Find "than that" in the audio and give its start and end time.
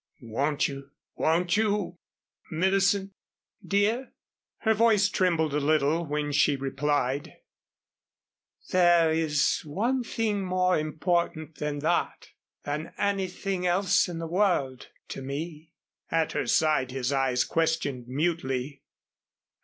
11.57-12.29